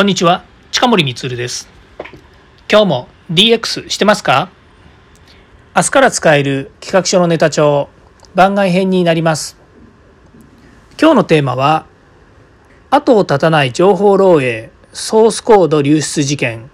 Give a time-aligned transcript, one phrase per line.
[0.00, 1.68] こんにちは、近森光です。
[2.70, 4.48] 今日も DX してますか？
[5.76, 7.90] 明日から使える企画書のネタ帳
[8.34, 9.58] 番外編になります。
[10.98, 11.84] 今日のテーマは
[12.88, 16.70] 後を絶たない情報漏洩ソースコード流出事件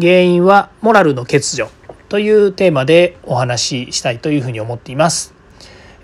[0.00, 1.68] 原因はモラルの欠如
[2.08, 5.34] というテーマでお話ししたいというふうに思っています。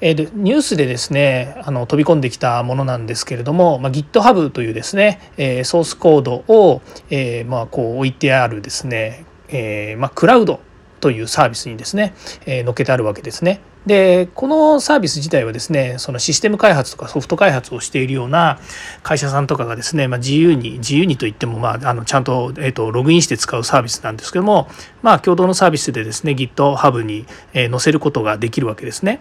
[0.06, 10.60] えー、ニュースでですねあの飛び込んできたものなんですけれども、まあ、GitHub というですね、えー、ソースコードを、えー、まあ、こう置いてあるですね、えまあ、クラウド
[11.00, 12.14] というサービスにですね、
[12.44, 13.60] えー、載っけてあるわけですね。
[13.86, 18.58] でこのサービス自体はですねそのシステム開発とかソフト開発をしているような
[19.02, 24.68] 会社さんとかがですね、まあ、自由に自由にといっても、まあ、あのちゃんと,、えーと、ログインして使うサービスなんですけども、
[25.02, 29.20] まあ、共同のサービスでですね GitHub に載せることができるわけですね。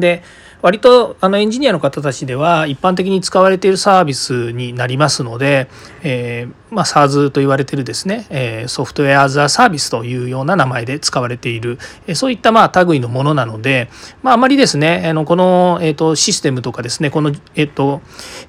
[0.00, 0.22] で
[0.64, 5.68] 割とあのエンジニアの方たちでは一般的に使われているサービスになりますので、
[6.02, 13.90] えー、まあ、SARS と言われているですね、えー、ソフトウェア・アザ・サービスというような名前で使われている、え、そういったまあ類のものなので、
[14.22, 18.00] まあ、あまりですねあのこの、えーと、システムとかですねこの、えーと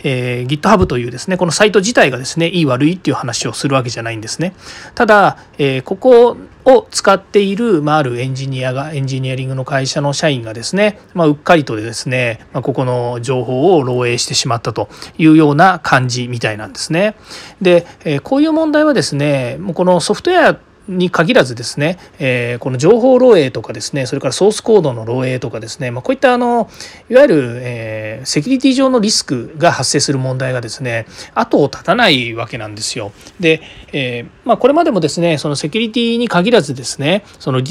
[0.01, 4.53] えー、GitHub というですねこのサイト自体がですねいい悪いっていう話をするわけじゃないんですね。
[4.93, 17.16] ただ、えここを使っている、まあ、あるエンジニアがエンジニアリングの会社の社員がですね、まあ、うっかりとですね、まあ、ここの情報を漏洩してしまったというような感じみたいなんですね。
[17.61, 26.69] で、えこういう問題はですねもうこのソフトウェアに限らずですね、えー、この情報漏洩とかですねそれからソースコードの漏洩とかですね、まあ、こういったあの
[27.09, 33.11] いわゆる、えー、セキュリティ上のリスクが発生する問題がですね後を絶たないわけなんですよ。
[33.39, 37.61] で、えー、まあ、これまでもですねそのセキュリティに限らずですねその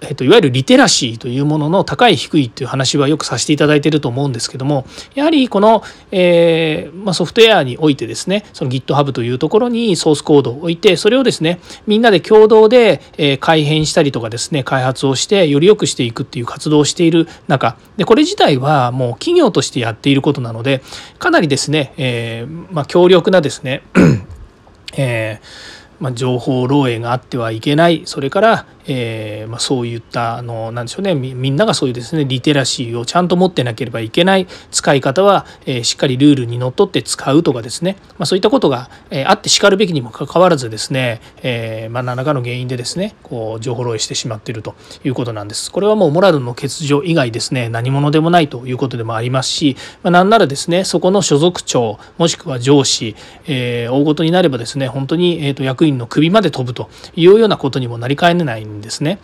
[0.00, 20.82] えっと、いわゆるリテラシーというものの高い低いっていう話はよくさせていただいていると思うんですけどもやはりこの、えーまあ、ソフトウェアにおいてですねその GitHub というところにソースコードを置いてそれをですねみんなで共同で、え、改変したりとかですね開発をしてより良くしていくっていう活動をしている中でこれ自体はもう企業としてやっていることなので
[21.18, 23.82] かなりですね、えーまあ、強力なですね
[24.96, 28.02] えーまあ、情報漏洩があってはいけない。
[28.06, 45.70] それから、えー、まあ、そういったあのなんでしょうねみんながそういうですねリテラシーをちゃんと持ってなければいけない使い方は、えー、しっかりルールにのっとって使うとかですね、まあ、そういったことが、えー、あってしかるべきにもかかわらずですね、えまあ、何らかの原因でですねこう情報漏洩してしまっているということなんです。
[45.70, 53.14] これはもうモラルの欠如以外ですね何者でもないということでもありますし、まあ、なんならですねそこの所属長もしくは上司、
[53.46, 59.18] え大ごとになればですね本当に、えーと、役員の首まで飛ぶというようなことにもなりかねないんですね。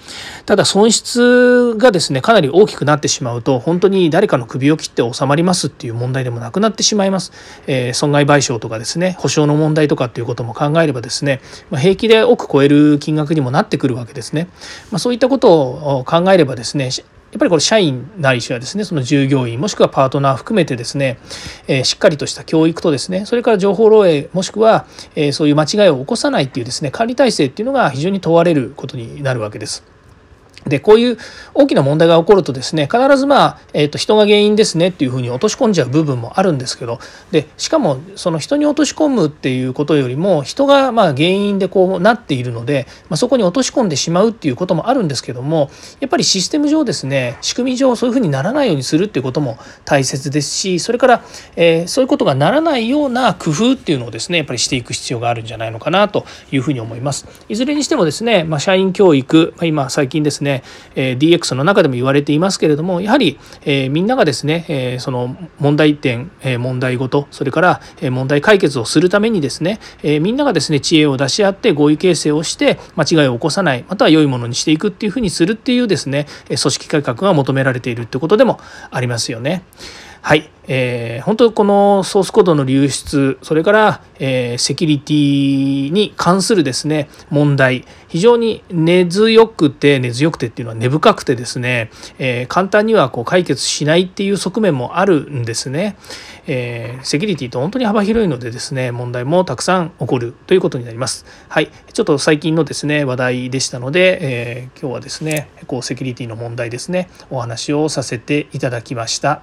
[0.47, 7.33] ただ損失がですねかなり大きくなってしまうと本当に誰かの首を切って収まりますっていう問題でもなくなってしまいます。
[7.67, 14.49] えー、損害賠償とかですね保証の問題とかっていうことも考えればですね、まあ、平気で億超える金額にもなってくるわけですね。
[14.91, 15.53] まあ、そういったこと
[15.99, 16.91] を考えればですね
[17.31, 21.19] やっぱりこれ社員ないしはですねその従業員もしくはパートナー含めてですね、
[21.67, 29.98] えー、しっかりとした教育とですねそれから情報漏洩もしくは、えー、そういう間違いを起こさないっていうですね管理体制っていうのが非常に問われることになるわけです。
[30.67, 31.19] でこういう
[31.55, 36.99] 大きな問題が起こるとですね必ずまあ、えー、と人が原因ですねっていうふうに落とし込んじゃう部分もあるんですけど
[37.31, 45.71] でしかもその人に落とし込むっていうことよりも人がまあ原因でこうなっているので、まあ、そこに落とし込んでしまうっていうこともあるんですけども
[46.01, 51.25] やっぱりシステム上ですね仕組み上そういうふうにならないようにするっていうことも大切ですしそれから、
[51.57, 57.27] えー、そういうことがならないような工夫っていうのをですねやっぱりしていく必要があるんじゃないのかなというふうに思います。
[57.49, 60.58] いずれにしてもですね、まあ、社員教育、まあ、今最近ですね、
[60.95, 79.65] え DX の中でも言われていますけれどもやはり、え、みんながですね、え、その問題点、え、問題ごとそれから、え問題解決をするためにですね、えみんながですね知恵を出し合って合意形成をして間違いを起こさないまたは良いものにしていくっていうふうにするっていうですね組織改革が求められているってことでもありますよね。
[80.21, 95.97] はい、えー、本当このソースコードの流出それから、えー、セキュリティに関するですね問題非常に根強くて根強くてっていうのは根深くてですね、えー、簡単にはこう解決しないっていう側面もあるんですね、
[96.47, 101.25] えー、セキュリティと本当に幅広いのでですね問題もたくさん起こるということになります。
[101.49, 101.71] はい。
[101.93, 109.43] ちょっと最近のですね話題でしたので、えー、今日はですねこうセキュリティの問題ですねお話をさせていただきました。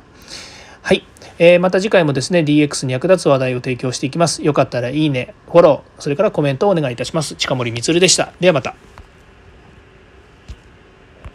[0.85, 1.03] はい、
[1.39, 4.43] えー、また次回もですね DX に役立つ話題を提供していきます。
[4.43, 7.33] よかったらいいねフォローそれからコメントをお願いいたします。
[7.33, 8.33] 近森光でした。
[8.39, 8.75] ではまた。